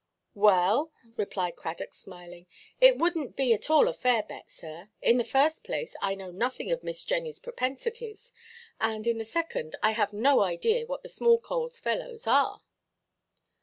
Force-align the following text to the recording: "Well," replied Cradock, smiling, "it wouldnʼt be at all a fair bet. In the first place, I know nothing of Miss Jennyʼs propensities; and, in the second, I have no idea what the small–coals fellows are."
"Well," 0.33 0.91
replied 1.15 1.57
Cradock, 1.57 1.93
smiling, 1.93 2.47
"it 2.79 2.97
wouldnʼt 2.97 3.35
be 3.35 3.53
at 3.53 3.69
all 3.69 3.87
a 3.87 3.93
fair 3.93 4.23
bet. 4.23 4.49
In 4.99 5.17
the 5.17 5.23
first 5.23 5.63
place, 5.63 5.95
I 6.01 6.15
know 6.15 6.31
nothing 6.31 6.71
of 6.71 6.81
Miss 6.83 7.05
Jennyʼs 7.05 7.43
propensities; 7.43 8.33
and, 8.79 9.05
in 9.05 9.19
the 9.19 9.23
second, 9.23 9.75
I 9.83 9.91
have 9.91 10.11
no 10.11 10.39
idea 10.39 10.87
what 10.87 11.03
the 11.03 11.09
small–coals 11.09 11.79
fellows 11.79 12.25
are." 12.25 12.63